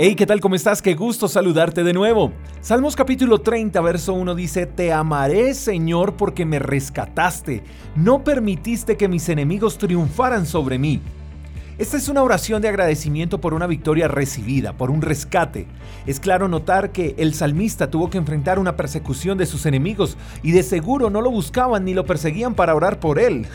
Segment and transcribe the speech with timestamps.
[0.00, 0.38] Hey, ¿qué tal?
[0.38, 0.80] ¿Cómo estás?
[0.80, 2.30] Qué gusto saludarte de nuevo.
[2.60, 7.64] Salmos capítulo 30, verso 1 dice, Te amaré, Señor, porque me rescataste.
[7.96, 11.00] No permitiste que mis enemigos triunfaran sobre mí.
[11.78, 15.66] Esta es una oración de agradecimiento por una victoria recibida, por un rescate.
[16.06, 20.52] Es claro notar que el salmista tuvo que enfrentar una persecución de sus enemigos y
[20.52, 23.48] de seguro no lo buscaban ni lo perseguían para orar por él.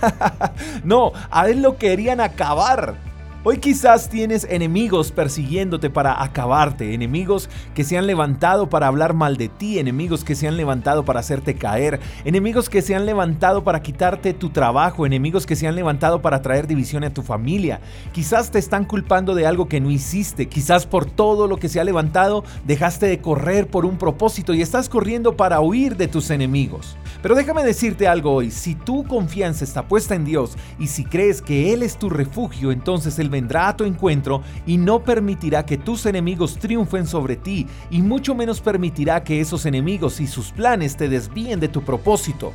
[0.84, 3.07] no, a él lo querían acabar.
[3.44, 9.36] Hoy quizás tienes enemigos persiguiéndote para acabarte, enemigos que se han levantado para hablar mal
[9.36, 13.62] de ti, enemigos que se han levantado para hacerte caer, enemigos que se han levantado
[13.62, 17.80] para quitarte tu trabajo, enemigos que se han levantado para traer división a tu familia.
[18.12, 21.78] Quizás te están culpando de algo que no hiciste, quizás por todo lo que se
[21.78, 26.30] ha levantado dejaste de correr por un propósito y estás corriendo para huir de tus
[26.30, 26.96] enemigos.
[27.22, 31.40] Pero déjame decirte algo hoy, si tu confianza está puesta en Dios y si crees
[31.40, 36.06] que Él es tu refugio, entonces vendrá a tu encuentro y no permitirá que tus
[36.06, 41.08] enemigos triunfen sobre ti y mucho menos permitirá que esos enemigos y sus planes te
[41.08, 42.52] desvíen de tu propósito.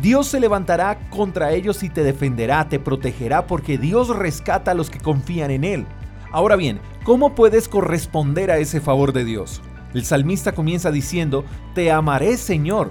[0.00, 4.90] Dios se levantará contra ellos y te defenderá, te protegerá porque Dios rescata a los
[4.90, 5.86] que confían en Él.
[6.32, 9.62] Ahora bien, ¿cómo puedes corresponder a ese favor de Dios?
[9.94, 11.44] El salmista comienza diciendo,
[11.74, 12.90] Te amaré Señor.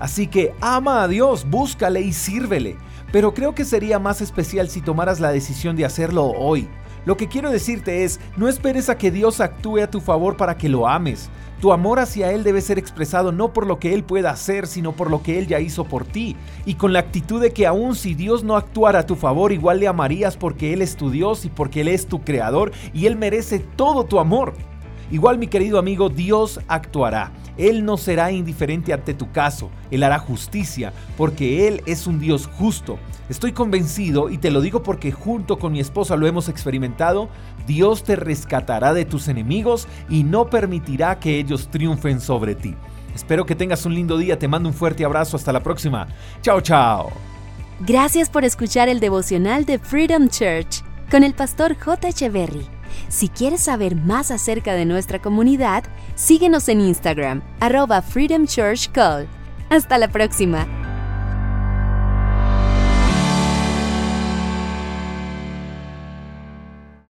[0.00, 2.76] Así que ama a Dios, búscale y sírvele
[3.12, 6.68] pero creo que sería más especial si tomaras la decisión de hacerlo hoy.
[7.06, 10.56] Lo que quiero decirte es, no esperes a que Dios actúe a tu favor para
[10.56, 11.30] que lo ames.
[11.60, 14.92] Tu amor hacia Él debe ser expresado no por lo que Él pueda hacer, sino
[14.92, 16.36] por lo que Él ya hizo por ti.
[16.64, 19.80] Y con la actitud de que aun si Dios no actuara a tu favor, igual
[19.80, 23.16] le amarías porque Él es tu Dios y porque Él es tu creador y Él
[23.16, 24.54] merece todo tu amor.
[25.10, 27.32] Igual mi querido amigo, Dios actuará.
[27.56, 32.46] Él no será indiferente ante tu caso, Él hará justicia, porque Él es un Dios
[32.46, 32.98] justo.
[33.28, 37.28] Estoy convencido, y te lo digo porque junto con mi esposa lo hemos experimentado,
[37.66, 42.74] Dios te rescatará de tus enemigos y no permitirá que ellos triunfen sobre ti.
[43.14, 46.08] Espero que tengas un lindo día, te mando un fuerte abrazo, hasta la próxima.
[46.42, 47.10] Chao, chao.
[47.80, 52.28] Gracias por escuchar el devocional de Freedom Church con el pastor J.
[52.28, 52.79] Berry.
[53.08, 55.84] Si quieres saber más acerca de nuestra comunidad,
[56.14, 59.28] síguenos en Instagram, arroba Freedom Church Call.
[59.68, 60.79] Hasta la próxima.